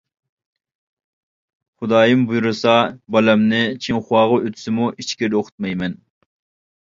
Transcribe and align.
خۇدايىم 1.81 2.23
بۇيرۇسا 2.31 2.73
بالامنى 3.15 3.59
چىڭخۇاغا 3.87 4.41
ئۆتسىمۇ 4.47 4.87
ئىچكىرىدە 5.03 5.37
ئوقۇتمايمەن. 5.41 5.99